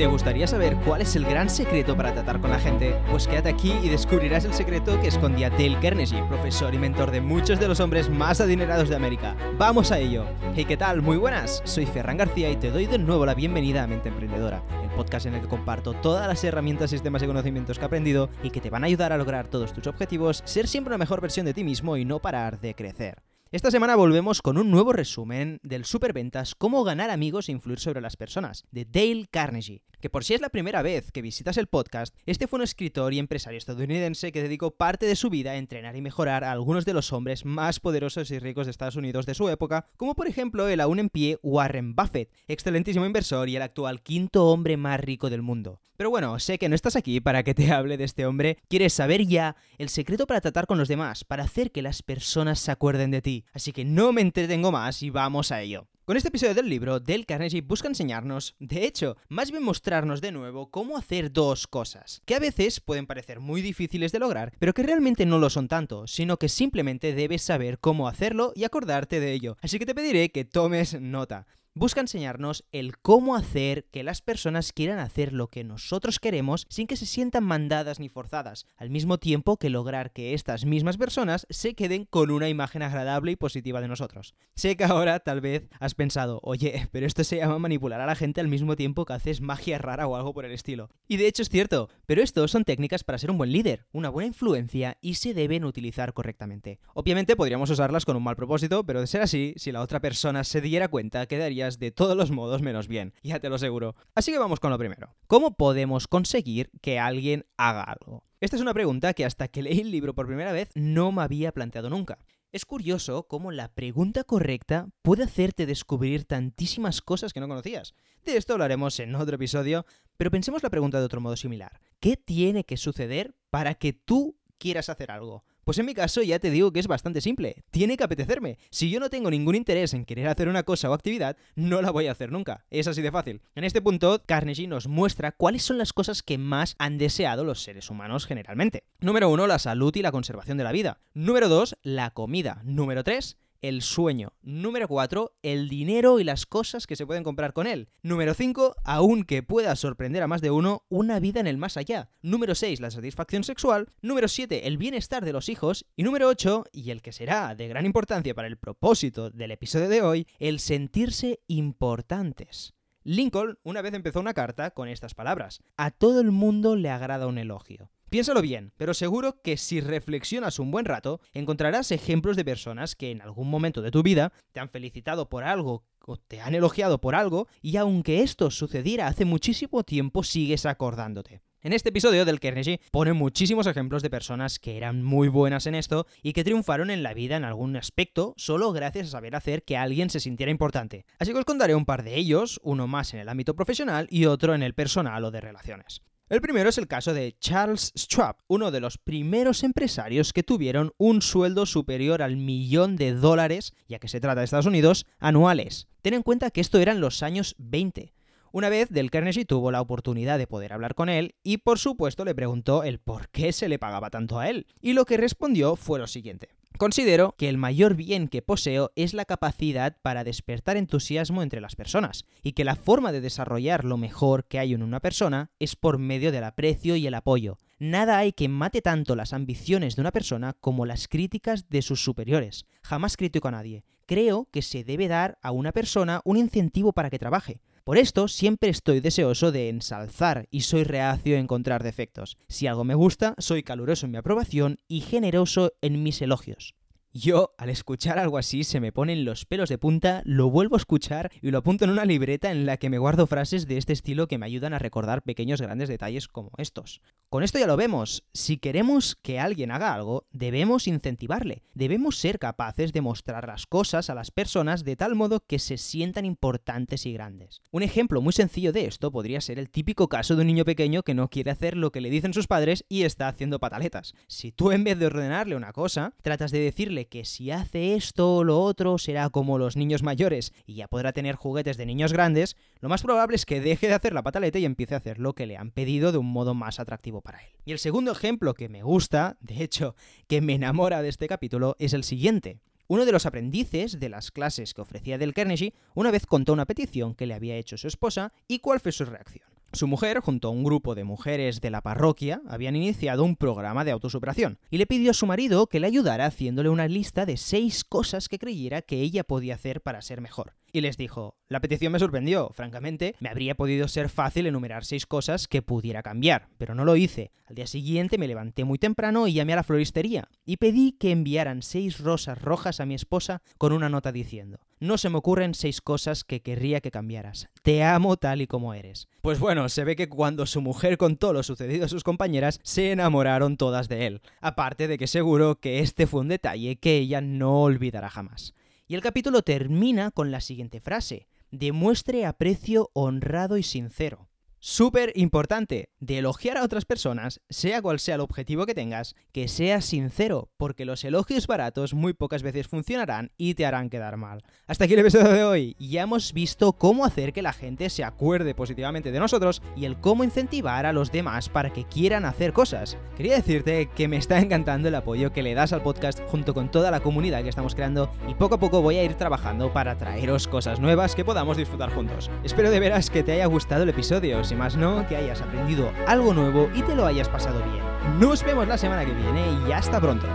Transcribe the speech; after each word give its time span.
¿Te 0.00 0.06
gustaría 0.06 0.46
saber 0.46 0.78
cuál 0.86 1.02
es 1.02 1.14
el 1.14 1.26
gran 1.26 1.50
secreto 1.50 1.94
para 1.94 2.14
tratar 2.14 2.40
con 2.40 2.48
la 2.48 2.58
gente? 2.58 2.96
Pues 3.10 3.28
quédate 3.28 3.50
aquí 3.50 3.74
y 3.82 3.90
descubrirás 3.90 4.46
el 4.46 4.54
secreto 4.54 4.98
que 4.98 5.08
escondía 5.08 5.50
Dale 5.50 5.78
Carnegie, 5.78 6.24
profesor 6.24 6.72
y 6.72 6.78
mentor 6.78 7.10
de 7.10 7.20
muchos 7.20 7.60
de 7.60 7.68
los 7.68 7.80
hombres 7.80 8.08
más 8.08 8.40
adinerados 8.40 8.88
de 8.88 8.96
América. 8.96 9.36
¡Vamos 9.58 9.92
a 9.92 9.98
ello! 9.98 10.24
Hey, 10.54 10.64
¿qué 10.64 10.78
tal? 10.78 11.02
Muy 11.02 11.18
buenas. 11.18 11.60
Soy 11.66 11.84
Ferran 11.84 12.16
García 12.16 12.50
y 12.50 12.56
te 12.56 12.70
doy 12.70 12.86
de 12.86 12.96
nuevo 12.96 13.26
la 13.26 13.34
bienvenida 13.34 13.82
a 13.82 13.86
Mente 13.86 14.08
Emprendedora, 14.08 14.62
el 14.82 14.88
podcast 14.88 15.26
en 15.26 15.34
el 15.34 15.42
que 15.42 15.48
comparto 15.48 15.92
todas 15.92 16.26
las 16.26 16.42
herramientas, 16.44 16.88
sistemas 16.88 17.22
y 17.22 17.26
conocimientos 17.26 17.78
que 17.78 17.84
he 17.84 17.86
aprendido 17.86 18.30
y 18.42 18.48
que 18.48 18.62
te 18.62 18.70
van 18.70 18.84
a 18.84 18.86
ayudar 18.86 19.12
a 19.12 19.18
lograr 19.18 19.48
todos 19.48 19.74
tus 19.74 19.86
objetivos, 19.86 20.40
ser 20.46 20.66
siempre 20.66 20.92
una 20.92 20.98
mejor 20.98 21.20
versión 21.20 21.44
de 21.44 21.52
ti 21.52 21.62
mismo 21.62 21.98
y 21.98 22.06
no 22.06 22.20
parar 22.20 22.58
de 22.58 22.74
crecer. 22.74 23.22
Esta 23.52 23.72
semana 23.72 23.96
volvemos 23.96 24.42
con 24.42 24.56
un 24.56 24.70
nuevo 24.70 24.92
resumen 24.92 25.58
del 25.64 25.84
Superventas 25.84 26.54
Cómo 26.54 26.84
ganar 26.84 27.10
amigos 27.10 27.48
e 27.48 27.52
influir 27.52 27.80
sobre 27.80 28.00
las 28.00 28.16
personas, 28.16 28.64
de 28.70 28.86
Dale 28.86 29.26
Carnegie. 29.30 29.82
Que 30.00 30.08
por 30.08 30.24
si 30.24 30.32
es 30.32 30.40
la 30.40 30.48
primera 30.48 30.80
vez 30.80 31.12
que 31.12 31.20
visitas 31.20 31.58
el 31.58 31.66
podcast, 31.66 32.16
este 32.24 32.46
fue 32.46 32.58
un 32.58 32.62
escritor 32.62 33.12
y 33.12 33.18
empresario 33.18 33.58
estadounidense 33.58 34.32
que 34.32 34.42
dedicó 34.42 34.70
parte 34.70 35.04
de 35.04 35.14
su 35.14 35.28
vida 35.28 35.50
a 35.50 35.56
entrenar 35.56 35.94
y 35.94 36.00
mejorar 36.00 36.42
a 36.42 36.52
algunos 36.52 36.86
de 36.86 36.94
los 36.94 37.12
hombres 37.12 37.44
más 37.44 37.80
poderosos 37.80 38.30
y 38.30 38.38
ricos 38.38 38.66
de 38.66 38.70
Estados 38.70 38.96
Unidos 38.96 39.26
de 39.26 39.34
su 39.34 39.50
época, 39.50 39.86
como 39.98 40.14
por 40.14 40.26
ejemplo 40.26 40.68
el 40.68 40.80
aún 40.80 41.00
en 41.00 41.10
pie 41.10 41.38
Warren 41.42 41.94
Buffett, 41.94 42.32
excelentísimo 42.48 43.04
inversor 43.04 43.50
y 43.50 43.56
el 43.56 43.62
actual 43.62 44.00
quinto 44.00 44.46
hombre 44.46 44.78
más 44.78 45.00
rico 45.00 45.28
del 45.28 45.42
mundo. 45.42 45.80
Pero 45.98 46.08
bueno, 46.08 46.38
sé 46.38 46.58
que 46.58 46.70
no 46.70 46.74
estás 46.74 46.96
aquí 46.96 47.20
para 47.20 47.42
que 47.42 47.52
te 47.52 47.70
hable 47.72 47.98
de 47.98 48.04
este 48.04 48.24
hombre, 48.24 48.56
quieres 48.68 48.94
saber 48.94 49.26
ya 49.26 49.56
el 49.76 49.90
secreto 49.90 50.26
para 50.26 50.40
tratar 50.40 50.66
con 50.66 50.78
los 50.78 50.88
demás, 50.88 51.24
para 51.24 51.44
hacer 51.44 51.72
que 51.72 51.82
las 51.82 52.02
personas 52.02 52.58
se 52.58 52.70
acuerden 52.70 53.10
de 53.10 53.20
ti. 53.20 53.44
Así 53.52 53.72
que 53.72 53.84
no 53.84 54.14
me 54.14 54.22
entretengo 54.22 54.72
más 54.72 55.02
y 55.02 55.10
vamos 55.10 55.52
a 55.52 55.60
ello. 55.60 55.88
Con 56.10 56.16
este 56.16 56.30
episodio 56.30 56.54
del 56.54 56.68
libro, 56.68 56.98
Del 56.98 57.24
Carnegie 57.24 57.60
busca 57.60 57.86
enseñarnos, 57.86 58.56
de 58.58 58.84
hecho, 58.84 59.16
más 59.28 59.52
bien 59.52 59.62
mostrarnos 59.62 60.20
de 60.20 60.32
nuevo 60.32 60.68
cómo 60.68 60.96
hacer 60.96 61.32
dos 61.32 61.68
cosas, 61.68 62.20
que 62.24 62.34
a 62.34 62.40
veces 62.40 62.80
pueden 62.80 63.06
parecer 63.06 63.38
muy 63.38 63.62
difíciles 63.62 64.10
de 64.10 64.18
lograr, 64.18 64.52
pero 64.58 64.74
que 64.74 64.82
realmente 64.82 65.24
no 65.24 65.38
lo 65.38 65.50
son 65.50 65.68
tanto, 65.68 66.08
sino 66.08 66.36
que 66.36 66.48
simplemente 66.48 67.14
debes 67.14 67.42
saber 67.42 67.78
cómo 67.78 68.08
hacerlo 68.08 68.52
y 68.56 68.64
acordarte 68.64 69.20
de 69.20 69.30
ello. 69.30 69.56
Así 69.62 69.78
que 69.78 69.86
te 69.86 69.94
pediré 69.94 70.32
que 70.32 70.44
tomes 70.44 71.00
nota 71.00 71.46
busca 71.74 72.00
enseñarnos 72.00 72.64
el 72.72 72.98
cómo 72.98 73.36
hacer 73.36 73.84
que 73.92 74.02
las 74.02 74.22
personas 74.22 74.72
quieran 74.72 74.98
hacer 74.98 75.32
lo 75.32 75.48
que 75.48 75.62
nosotros 75.62 76.18
queremos 76.18 76.66
sin 76.68 76.86
que 76.86 76.96
se 76.96 77.06
sientan 77.06 77.44
mandadas 77.44 78.00
ni 78.00 78.08
forzadas, 78.08 78.66
al 78.76 78.90
mismo 78.90 79.18
tiempo 79.18 79.56
que 79.56 79.70
lograr 79.70 80.12
que 80.12 80.34
estas 80.34 80.64
mismas 80.64 80.96
personas 80.96 81.46
se 81.48 81.74
queden 81.74 82.06
con 82.06 82.30
una 82.30 82.48
imagen 82.48 82.82
agradable 82.82 83.32
y 83.32 83.36
positiva 83.36 83.80
de 83.80 83.88
nosotros. 83.88 84.34
Sé 84.54 84.76
que 84.76 84.84
ahora 84.84 85.20
tal 85.20 85.40
vez 85.40 85.68
has 85.78 85.94
pensado, 85.94 86.40
oye, 86.42 86.88
pero 86.90 87.06
esto 87.06 87.22
se 87.22 87.36
llama 87.36 87.58
manipular 87.58 88.00
a 88.00 88.06
la 88.06 88.16
gente 88.16 88.40
al 88.40 88.48
mismo 88.48 88.74
tiempo 88.74 89.04
que 89.04 89.12
haces 89.12 89.40
magia 89.40 89.78
rara 89.78 90.08
o 90.08 90.16
algo 90.16 90.34
por 90.34 90.44
el 90.44 90.52
estilo. 90.52 90.90
Y 91.06 91.18
de 91.18 91.28
hecho 91.28 91.42
es 91.42 91.48
cierto, 91.48 91.88
pero 92.06 92.22
esto 92.22 92.46
son 92.48 92.64
técnicas 92.64 93.04
para 93.04 93.18
ser 93.18 93.30
un 93.30 93.38
buen 93.38 93.52
líder, 93.52 93.86
una 93.92 94.08
buena 94.08 94.26
influencia 94.26 94.98
y 95.00 95.14
se 95.14 95.34
deben 95.34 95.64
utilizar 95.64 96.12
correctamente. 96.14 96.80
Obviamente 96.94 97.36
podríamos 97.36 97.70
usarlas 97.70 98.04
con 98.04 98.16
un 98.16 98.24
mal 98.24 98.36
propósito, 98.36 98.84
pero 98.84 99.00
de 99.00 99.06
ser 99.06 99.22
así, 99.22 99.54
si 99.56 99.70
la 99.70 99.82
otra 99.82 100.00
persona 100.00 100.42
se 100.42 100.60
diera 100.60 100.88
cuenta, 100.88 101.26
quedaría 101.26 101.59
de 101.68 101.90
todos 101.90 102.16
los 102.16 102.30
modos 102.30 102.62
menos 102.62 102.88
bien, 102.88 103.12
ya 103.22 103.38
te 103.38 103.48
lo 103.48 103.56
aseguro. 103.56 103.94
Así 104.14 104.32
que 104.32 104.38
vamos 104.38 104.60
con 104.60 104.70
lo 104.70 104.78
primero. 104.78 105.14
¿Cómo 105.26 105.54
podemos 105.56 106.08
conseguir 106.08 106.70
que 106.80 106.98
alguien 106.98 107.46
haga 107.56 107.82
algo? 107.82 108.24
Esta 108.40 108.56
es 108.56 108.62
una 108.62 108.72
pregunta 108.72 109.12
que 109.12 109.26
hasta 109.26 109.48
que 109.48 109.62
leí 109.62 109.80
el 109.80 109.90
libro 109.90 110.14
por 110.14 110.26
primera 110.26 110.52
vez 110.52 110.70
no 110.74 111.12
me 111.12 111.22
había 111.22 111.52
planteado 111.52 111.90
nunca. 111.90 112.18
Es 112.52 112.64
curioso 112.64 113.28
cómo 113.28 113.52
la 113.52 113.68
pregunta 113.74 114.24
correcta 114.24 114.88
puede 115.02 115.24
hacerte 115.24 115.66
descubrir 115.66 116.24
tantísimas 116.24 117.02
cosas 117.02 117.32
que 117.32 117.38
no 117.38 117.46
conocías. 117.46 117.94
De 118.24 118.36
esto 118.36 118.54
hablaremos 118.54 118.98
en 118.98 119.14
otro 119.14 119.36
episodio, 119.36 119.86
pero 120.16 120.30
pensemos 120.30 120.62
la 120.62 120.70
pregunta 120.70 120.98
de 120.98 121.04
otro 121.04 121.20
modo 121.20 121.36
similar. 121.36 121.80
¿Qué 122.00 122.16
tiene 122.16 122.64
que 122.64 122.76
suceder 122.76 123.36
para 123.50 123.74
que 123.74 123.92
tú 123.92 124.36
quieras 124.58 124.88
hacer 124.88 125.10
algo? 125.10 125.44
Pues 125.70 125.78
en 125.78 125.86
mi 125.86 125.94
caso 125.94 126.20
ya 126.22 126.40
te 126.40 126.50
digo 126.50 126.72
que 126.72 126.80
es 126.80 126.88
bastante 126.88 127.20
simple. 127.20 127.62
Tiene 127.70 127.96
que 127.96 128.02
apetecerme. 128.02 128.58
Si 128.70 128.90
yo 128.90 128.98
no 128.98 129.08
tengo 129.08 129.30
ningún 129.30 129.54
interés 129.54 129.94
en 129.94 130.04
querer 130.04 130.26
hacer 130.26 130.48
una 130.48 130.64
cosa 130.64 130.90
o 130.90 130.94
actividad, 130.94 131.36
no 131.54 131.80
la 131.80 131.92
voy 131.92 132.08
a 132.08 132.10
hacer 132.10 132.32
nunca. 132.32 132.66
Es 132.70 132.88
así 132.88 133.02
de 133.02 133.12
fácil. 133.12 133.40
En 133.54 133.62
este 133.62 133.80
punto, 133.80 134.20
Carnegie 134.26 134.66
nos 134.66 134.88
muestra 134.88 135.30
cuáles 135.30 135.62
son 135.62 135.78
las 135.78 135.92
cosas 135.92 136.24
que 136.24 136.38
más 136.38 136.74
han 136.80 136.98
deseado 136.98 137.44
los 137.44 137.62
seres 137.62 137.88
humanos 137.88 138.26
generalmente. 138.26 138.82
Número 138.98 139.28
uno, 139.28 139.46
la 139.46 139.60
salud 139.60 139.94
y 139.94 140.02
la 140.02 140.10
conservación 140.10 140.58
de 140.58 140.64
la 140.64 140.72
vida. 140.72 140.98
Número 141.14 141.48
dos, 141.48 141.76
la 141.84 142.10
comida. 142.10 142.62
Número 142.64 143.04
tres, 143.04 143.38
el 143.62 143.82
sueño. 143.82 144.32
Número 144.42 144.88
4, 144.88 145.36
el 145.42 145.68
dinero 145.68 146.20
y 146.20 146.24
las 146.24 146.46
cosas 146.46 146.86
que 146.86 146.96
se 146.96 147.06
pueden 147.06 147.24
comprar 147.24 147.52
con 147.52 147.66
él. 147.66 147.88
Número 148.02 148.34
5, 148.34 148.76
aunque 148.84 149.42
pueda 149.42 149.76
sorprender 149.76 150.22
a 150.22 150.26
más 150.26 150.40
de 150.40 150.50
uno, 150.50 150.84
una 150.88 151.20
vida 151.20 151.40
en 151.40 151.46
el 151.46 151.58
más 151.58 151.76
allá. 151.76 152.10
Número 152.22 152.54
6, 152.54 152.80
la 152.80 152.90
satisfacción 152.90 153.44
sexual. 153.44 153.88
Número 154.02 154.28
7, 154.28 154.66
el 154.66 154.78
bienestar 154.78 155.24
de 155.24 155.32
los 155.32 155.48
hijos. 155.48 155.86
Y 155.96 156.02
número 156.02 156.28
8, 156.28 156.64
y 156.72 156.90
el 156.90 157.02
que 157.02 157.12
será 157.12 157.54
de 157.54 157.68
gran 157.68 157.86
importancia 157.86 158.34
para 158.34 158.48
el 158.48 158.58
propósito 158.58 159.30
del 159.30 159.50
episodio 159.50 159.88
de 159.88 160.02
hoy, 160.02 160.26
el 160.38 160.60
sentirse 160.60 161.40
importantes. 161.46 162.74
Lincoln 163.02 163.58
una 163.62 163.80
vez 163.80 163.94
empezó 163.94 164.20
una 164.20 164.34
carta 164.34 164.72
con 164.72 164.88
estas 164.88 165.14
palabras. 165.14 165.62
A 165.76 165.90
todo 165.90 166.20
el 166.20 166.30
mundo 166.30 166.76
le 166.76 166.90
agrada 166.90 167.26
un 167.26 167.38
elogio. 167.38 167.90
Piénsalo 168.10 168.42
bien, 168.42 168.72
pero 168.76 168.92
seguro 168.92 169.40
que 169.40 169.56
si 169.56 169.80
reflexionas 169.80 170.58
un 170.58 170.72
buen 170.72 170.84
rato, 170.84 171.20
encontrarás 171.32 171.92
ejemplos 171.92 172.36
de 172.36 172.44
personas 172.44 172.96
que 172.96 173.12
en 173.12 173.22
algún 173.22 173.48
momento 173.48 173.82
de 173.82 173.92
tu 173.92 174.02
vida 174.02 174.32
te 174.50 174.58
han 174.58 174.68
felicitado 174.68 175.28
por 175.28 175.44
algo 175.44 175.84
o 176.00 176.16
te 176.16 176.40
han 176.40 176.56
elogiado 176.56 177.00
por 177.00 177.14
algo, 177.14 177.46
y 177.62 177.76
aunque 177.76 178.22
esto 178.22 178.50
sucediera 178.50 179.06
hace 179.06 179.24
muchísimo 179.24 179.84
tiempo, 179.84 180.24
sigues 180.24 180.66
acordándote. 180.66 181.40
En 181.62 181.72
este 181.72 181.90
episodio 181.90 182.24
del 182.24 182.40
Carnegie 182.40 182.80
pone 182.90 183.12
muchísimos 183.12 183.68
ejemplos 183.68 184.02
de 184.02 184.10
personas 184.10 184.58
que 184.58 184.76
eran 184.76 185.04
muy 185.04 185.28
buenas 185.28 185.66
en 185.66 185.76
esto 185.76 186.08
y 186.20 186.32
que 186.32 186.42
triunfaron 186.42 186.90
en 186.90 187.04
la 187.04 187.14
vida 187.14 187.36
en 187.36 187.44
algún 187.44 187.76
aspecto 187.76 188.34
solo 188.36 188.72
gracias 188.72 189.06
a 189.06 189.10
saber 189.10 189.36
hacer 189.36 189.62
que 189.62 189.76
alguien 189.76 190.10
se 190.10 190.18
sintiera 190.18 190.50
importante. 190.50 191.04
Así 191.20 191.30
que 191.32 191.38
os 191.38 191.44
contaré 191.44 191.76
un 191.76 191.84
par 191.84 192.02
de 192.02 192.16
ellos, 192.16 192.58
uno 192.64 192.88
más 192.88 193.14
en 193.14 193.20
el 193.20 193.28
ámbito 193.28 193.54
profesional 193.54 194.08
y 194.10 194.24
otro 194.24 194.54
en 194.56 194.64
el 194.64 194.74
personal 194.74 195.24
o 195.24 195.30
de 195.30 195.42
relaciones. 195.42 196.02
El 196.30 196.40
primero 196.40 196.68
es 196.68 196.78
el 196.78 196.86
caso 196.86 197.12
de 197.12 197.36
Charles 197.40 197.92
Schwab, 197.98 198.36
uno 198.46 198.70
de 198.70 198.78
los 198.78 198.98
primeros 198.98 199.64
empresarios 199.64 200.32
que 200.32 200.44
tuvieron 200.44 200.92
un 200.96 201.22
sueldo 201.22 201.66
superior 201.66 202.22
al 202.22 202.36
millón 202.36 202.94
de 202.94 203.14
dólares, 203.14 203.74
ya 203.88 203.98
que 203.98 204.06
se 204.06 204.20
trata 204.20 204.38
de 204.38 204.44
Estados 204.44 204.66
Unidos, 204.66 205.06
anuales. 205.18 205.88
Ten 206.02 206.14
en 206.14 206.22
cuenta 206.22 206.52
que 206.52 206.60
esto 206.60 206.78
eran 206.78 207.00
los 207.00 207.24
años 207.24 207.56
20. 207.58 208.14
Una 208.52 208.68
vez 208.68 208.90
Del 208.90 209.10
Carnegie 209.10 209.44
tuvo 209.44 209.72
la 209.72 209.80
oportunidad 209.80 210.38
de 210.38 210.46
poder 210.46 210.72
hablar 210.72 210.94
con 210.94 211.08
él 211.08 211.34
y 211.42 211.58
por 211.58 211.80
supuesto 211.80 212.24
le 212.24 212.36
preguntó 212.36 212.84
el 212.84 213.00
por 213.00 213.28
qué 213.30 213.50
se 213.50 213.68
le 213.68 213.80
pagaba 213.80 214.10
tanto 214.10 214.38
a 214.38 214.48
él. 214.48 214.68
Y 214.80 214.92
lo 214.92 215.06
que 215.06 215.16
respondió 215.16 215.74
fue 215.74 215.98
lo 215.98 216.06
siguiente. 216.06 216.50
Considero 216.80 217.34
que 217.36 217.50
el 217.50 217.58
mayor 217.58 217.94
bien 217.94 218.26
que 218.26 218.40
poseo 218.40 218.90
es 218.96 219.12
la 219.12 219.26
capacidad 219.26 219.98
para 220.00 220.24
despertar 220.24 220.78
entusiasmo 220.78 221.42
entre 221.42 221.60
las 221.60 221.76
personas, 221.76 222.24
y 222.42 222.52
que 222.52 222.64
la 222.64 222.74
forma 222.74 223.12
de 223.12 223.20
desarrollar 223.20 223.84
lo 223.84 223.98
mejor 223.98 224.46
que 224.46 224.58
hay 224.58 224.72
en 224.72 224.82
una 224.82 225.00
persona 225.00 225.50
es 225.58 225.76
por 225.76 225.98
medio 225.98 226.32
del 226.32 226.42
aprecio 226.42 226.96
y 226.96 227.06
el 227.06 227.12
apoyo. 227.12 227.58
Nada 227.78 228.16
hay 228.16 228.32
que 228.32 228.48
mate 228.48 228.80
tanto 228.80 229.14
las 229.14 229.34
ambiciones 229.34 229.94
de 229.94 230.00
una 230.00 230.10
persona 230.10 230.54
como 230.58 230.86
las 230.86 231.06
críticas 231.06 231.68
de 231.68 231.82
sus 231.82 232.02
superiores. 232.02 232.64
Jamás 232.82 233.18
critico 233.18 233.48
a 233.48 233.50
nadie. 233.50 233.84
Creo 234.06 234.48
que 234.50 234.62
se 234.62 234.82
debe 234.82 235.06
dar 235.06 235.38
a 235.42 235.50
una 235.50 235.72
persona 235.72 236.22
un 236.24 236.38
incentivo 236.38 236.94
para 236.94 237.10
que 237.10 237.18
trabaje. 237.18 237.60
Por 237.90 237.98
esto 237.98 238.28
siempre 238.28 238.70
estoy 238.70 239.00
deseoso 239.00 239.50
de 239.50 239.68
ensalzar 239.68 240.46
y 240.52 240.60
soy 240.60 240.84
reacio 240.84 241.34
a 241.34 241.40
encontrar 241.40 241.82
defectos. 241.82 242.38
Si 242.48 242.68
algo 242.68 242.84
me 242.84 242.94
gusta, 242.94 243.34
soy 243.38 243.64
caluroso 243.64 244.06
en 244.06 244.12
mi 244.12 244.18
aprobación 244.18 244.78
y 244.86 245.00
generoso 245.00 245.72
en 245.82 246.04
mis 246.04 246.22
elogios. 246.22 246.76
Yo, 247.12 247.56
al 247.58 247.70
escuchar 247.70 248.20
algo 248.20 248.38
así, 248.38 248.62
se 248.62 248.78
me 248.78 248.92
ponen 248.92 249.24
los 249.24 249.44
pelos 249.44 249.68
de 249.68 249.78
punta, 249.78 250.22
lo 250.24 250.48
vuelvo 250.48 250.76
a 250.76 250.78
escuchar 250.78 251.32
y 251.42 251.50
lo 251.50 251.58
apunto 251.58 251.84
en 251.84 251.90
una 251.90 252.04
libreta 252.04 252.52
en 252.52 252.66
la 252.66 252.76
que 252.76 252.88
me 252.88 252.98
guardo 252.98 253.26
frases 253.26 253.66
de 253.66 253.78
este 253.78 253.92
estilo 253.92 254.28
que 254.28 254.38
me 254.38 254.46
ayudan 254.46 254.74
a 254.74 254.78
recordar 254.78 255.24
pequeños 255.24 255.60
grandes 255.60 255.88
detalles 255.88 256.28
como 256.28 256.52
estos. 256.56 257.00
Con 257.28 257.42
esto 257.42 257.58
ya 257.58 257.66
lo 257.66 257.76
vemos, 257.76 258.22
si 258.32 258.58
queremos 258.58 259.16
que 259.16 259.40
alguien 259.40 259.72
haga 259.72 259.92
algo, 259.92 260.28
debemos 260.30 260.86
incentivarle, 260.86 261.64
debemos 261.74 262.16
ser 262.16 262.38
capaces 262.38 262.92
de 262.92 263.00
mostrar 263.00 263.48
las 263.48 263.66
cosas 263.66 264.08
a 264.08 264.14
las 264.14 264.30
personas 264.30 264.84
de 264.84 264.94
tal 264.94 265.16
modo 265.16 265.40
que 265.44 265.58
se 265.58 265.78
sientan 265.78 266.24
importantes 266.24 267.06
y 267.06 267.12
grandes. 267.12 267.60
Un 267.72 267.82
ejemplo 267.82 268.20
muy 268.20 268.32
sencillo 268.32 268.72
de 268.72 268.86
esto 268.86 269.10
podría 269.10 269.40
ser 269.40 269.58
el 269.58 269.68
típico 269.68 270.08
caso 270.08 270.36
de 270.36 270.42
un 270.42 270.46
niño 270.46 270.64
pequeño 270.64 271.02
que 271.02 271.14
no 271.14 271.28
quiere 271.28 271.50
hacer 271.50 271.76
lo 271.76 271.90
que 271.90 272.00
le 272.00 272.10
dicen 272.10 272.34
sus 272.34 272.46
padres 272.46 272.84
y 272.88 273.02
está 273.02 273.26
haciendo 273.26 273.58
pataletas. 273.58 274.14
Si 274.28 274.52
tú 274.52 274.70
en 274.70 274.84
vez 274.84 274.96
de 274.96 275.06
ordenarle 275.06 275.56
una 275.56 275.72
cosa, 275.72 276.14
tratas 276.22 276.52
de 276.52 276.60
que 277.06 277.24
si 277.24 277.50
hace 277.50 277.94
esto 277.94 278.36
o 278.36 278.44
lo 278.44 278.60
otro 278.60 278.98
será 278.98 279.30
como 279.30 279.58
los 279.58 279.76
niños 279.76 280.02
mayores 280.02 280.52
y 280.66 280.74
ya 280.74 280.88
podrá 280.88 281.12
tener 281.12 281.36
juguetes 281.36 281.76
de 281.76 281.86
niños 281.86 282.12
grandes, 282.12 282.56
lo 282.80 282.88
más 282.88 283.02
probable 283.02 283.36
es 283.36 283.46
que 283.46 283.60
deje 283.60 283.88
de 283.88 283.94
hacer 283.94 284.12
la 284.12 284.22
pataleta 284.22 284.58
y 284.58 284.64
empiece 284.64 284.94
a 284.94 284.98
hacer 284.98 285.18
lo 285.18 285.34
que 285.34 285.46
le 285.46 285.56
han 285.56 285.70
pedido 285.70 286.12
de 286.12 286.18
un 286.18 286.30
modo 286.30 286.54
más 286.54 286.80
atractivo 286.80 287.20
para 287.20 287.38
él. 287.42 287.50
Y 287.64 287.72
el 287.72 287.78
segundo 287.78 288.12
ejemplo 288.12 288.54
que 288.54 288.68
me 288.68 288.82
gusta, 288.82 289.36
de 289.40 289.62
hecho, 289.62 289.94
que 290.28 290.40
me 290.40 290.54
enamora 290.54 291.02
de 291.02 291.08
este 291.08 291.28
capítulo, 291.28 291.76
es 291.78 291.92
el 291.92 292.04
siguiente. 292.04 292.60
Uno 292.86 293.04
de 293.04 293.12
los 293.12 293.26
aprendices 293.26 294.00
de 294.00 294.08
las 294.08 294.30
clases 294.32 294.74
que 294.74 294.80
ofrecía 294.80 295.16
Del 295.16 295.34
Carnegie 295.34 295.74
una 295.94 296.10
vez 296.10 296.26
contó 296.26 296.52
una 296.52 296.66
petición 296.66 297.14
que 297.14 297.26
le 297.26 297.34
había 297.34 297.56
hecho 297.56 297.76
su 297.76 297.86
esposa 297.86 298.32
y 298.48 298.58
cuál 298.58 298.80
fue 298.80 298.90
su 298.90 299.04
reacción. 299.04 299.49
Su 299.72 299.86
mujer, 299.86 300.18
junto 300.18 300.48
a 300.48 300.50
un 300.50 300.64
grupo 300.64 300.96
de 300.96 301.04
mujeres 301.04 301.60
de 301.60 301.70
la 301.70 301.80
parroquia, 301.80 302.42
habían 302.48 302.74
iniciado 302.74 303.22
un 303.22 303.36
programa 303.36 303.84
de 303.84 303.92
autosuperación 303.92 304.58
y 304.68 304.78
le 304.78 304.86
pidió 304.86 305.12
a 305.12 305.14
su 305.14 305.26
marido 305.26 305.68
que 305.68 305.78
le 305.78 305.86
ayudara 305.86 306.26
haciéndole 306.26 306.68
una 306.68 306.88
lista 306.88 307.24
de 307.24 307.36
seis 307.36 307.84
cosas 307.84 308.28
que 308.28 308.40
creyera 308.40 308.82
que 308.82 309.00
ella 309.00 309.22
podía 309.22 309.54
hacer 309.54 309.80
para 309.80 310.02
ser 310.02 310.20
mejor. 310.20 310.54
Y 310.72 310.80
les 310.80 310.96
dijo, 310.96 311.36
la 311.48 311.60
petición 311.60 311.92
me 311.92 312.00
sorprendió, 312.00 312.50
francamente, 312.52 313.14
me 313.20 313.28
habría 313.28 313.54
podido 313.54 313.86
ser 313.86 314.08
fácil 314.08 314.46
enumerar 314.46 314.84
seis 314.84 315.06
cosas 315.06 315.46
que 315.46 315.62
pudiera 315.62 316.02
cambiar, 316.02 316.48
pero 316.58 316.74
no 316.74 316.84
lo 316.84 316.96
hice. 316.96 317.30
Al 317.44 317.54
día 317.54 317.68
siguiente 317.68 318.18
me 318.18 318.28
levanté 318.28 318.64
muy 318.64 318.78
temprano 318.78 319.28
y 319.28 319.34
llamé 319.34 319.52
a 319.52 319.56
la 319.56 319.62
floristería 319.62 320.28
y 320.44 320.56
pedí 320.56 320.92
que 320.92 321.12
enviaran 321.12 321.62
seis 321.62 322.00
rosas 322.00 322.42
rojas 322.42 322.80
a 322.80 322.86
mi 322.86 322.94
esposa 322.94 323.42
con 323.56 323.72
una 323.72 323.88
nota 323.88 324.10
diciendo, 324.10 324.58
no 324.80 324.98
se 324.98 325.10
me 325.10 325.18
ocurren 325.18 325.54
seis 325.54 325.80
cosas 325.80 326.24
que 326.24 326.40
querría 326.40 326.80
que 326.80 326.90
cambiaras. 326.90 327.48
Te 327.62 327.84
amo 327.84 328.16
tal 328.16 328.40
y 328.40 328.46
como 328.46 328.72
eres. 328.72 329.08
Pues 329.20 329.38
bueno, 329.38 329.68
se 329.68 329.84
ve 329.84 329.94
que 329.94 330.08
cuando 330.08 330.46
su 330.46 330.62
mujer 330.62 330.96
contó 330.96 331.32
lo 331.34 331.42
sucedido 331.42 331.84
a 331.84 331.88
sus 331.88 332.02
compañeras, 332.02 332.58
se 332.62 332.90
enamoraron 332.90 333.58
todas 333.58 333.88
de 333.88 334.06
él. 334.06 334.22
Aparte 334.40 334.88
de 334.88 334.96
que 334.96 335.06
seguro 335.06 335.60
que 335.60 335.80
este 335.80 336.06
fue 336.06 336.22
un 336.22 336.28
detalle 336.28 336.76
que 336.76 336.96
ella 336.96 337.20
no 337.20 337.62
olvidará 337.62 338.08
jamás. 338.08 338.54
Y 338.88 338.94
el 338.94 339.02
capítulo 339.02 339.42
termina 339.42 340.10
con 340.10 340.30
la 340.30 340.40
siguiente 340.40 340.80
frase. 340.80 341.28
Demuestre 341.50 342.24
aprecio 342.24 342.90
honrado 342.94 343.58
y 343.58 343.62
sincero. 343.62 344.29
Súper 344.62 345.12
importante, 345.14 345.88
de 346.00 346.18
elogiar 346.18 346.58
a 346.58 346.62
otras 346.62 346.84
personas, 346.84 347.40
sea 347.48 347.80
cual 347.80 347.98
sea 347.98 348.16
el 348.16 348.20
objetivo 348.20 348.66
que 348.66 348.74
tengas, 348.74 349.14
que 349.32 349.48
seas 349.48 349.86
sincero, 349.86 350.50
porque 350.58 350.84
los 350.84 351.02
elogios 351.02 351.46
baratos 351.46 351.94
muy 351.94 352.12
pocas 352.12 352.42
veces 352.42 352.68
funcionarán 352.68 353.32
y 353.38 353.54
te 353.54 353.64
harán 353.64 353.88
quedar 353.88 354.18
mal. 354.18 354.42
Hasta 354.66 354.84
aquí 354.84 354.92
el 354.92 355.00
episodio 355.00 355.32
de 355.32 355.44
hoy. 355.44 355.76
Ya 355.78 356.02
hemos 356.02 356.34
visto 356.34 356.74
cómo 356.74 357.06
hacer 357.06 357.32
que 357.32 357.40
la 357.40 357.54
gente 357.54 357.88
se 357.88 358.04
acuerde 358.04 358.54
positivamente 358.54 359.10
de 359.10 359.18
nosotros 359.18 359.62
y 359.76 359.86
el 359.86 359.98
cómo 359.98 360.24
incentivar 360.24 360.84
a 360.84 360.92
los 360.92 361.10
demás 361.10 361.48
para 361.48 361.72
que 361.72 361.84
quieran 361.84 362.26
hacer 362.26 362.52
cosas. 362.52 362.98
Quería 363.16 363.36
decirte 363.36 363.88
que 363.96 364.08
me 364.08 364.18
está 364.18 364.40
encantando 364.40 364.88
el 364.88 364.94
apoyo 364.94 365.32
que 365.32 365.42
le 365.42 365.54
das 365.54 365.72
al 365.72 365.82
podcast 365.82 366.20
junto 366.26 366.52
con 366.52 366.70
toda 366.70 366.90
la 366.90 367.00
comunidad 367.00 367.42
que 367.42 367.48
estamos 367.48 367.74
creando 367.74 368.12
y 368.28 368.34
poco 368.34 368.56
a 368.56 368.60
poco 368.60 368.82
voy 368.82 368.96
a 368.96 369.04
ir 369.04 369.14
trabajando 369.14 369.72
para 369.72 369.96
traeros 369.96 370.46
cosas 370.46 370.80
nuevas 370.80 371.14
que 371.14 371.24
podamos 371.24 371.56
disfrutar 371.56 371.94
juntos. 371.94 372.30
Espero 372.44 372.70
de 372.70 372.80
veras 372.80 373.08
que 373.08 373.22
te 373.22 373.32
haya 373.32 373.46
gustado 373.46 373.84
el 373.84 373.88
episodio 373.88 374.49
y 374.50 374.56
más 374.56 374.76
no, 374.76 375.06
que 375.06 375.16
hayas 375.16 375.40
aprendido 375.42 375.92
algo 376.06 376.34
nuevo 376.34 376.68
y 376.74 376.82
te 376.82 376.94
lo 376.94 377.06
hayas 377.06 377.28
pasado 377.28 377.62
bien. 377.70 377.84
Nos 378.18 378.42
vemos 378.42 378.66
la 378.66 378.78
semana 378.78 379.04
que 379.04 379.12
viene 379.12 379.58
y 379.66 379.72
hasta 379.72 380.00
pronto. 380.00 380.26